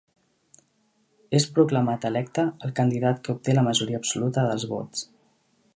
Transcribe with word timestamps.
És 1.39 1.45
proclamat 1.57 2.07
electe 2.11 2.47
el 2.69 2.73
candidat 2.81 3.23
que 3.27 3.37
obté 3.37 3.55
la 3.59 3.67
majoria 3.69 4.03
absoluta 4.05 4.49
dels 4.51 4.67
vots. 4.75 5.07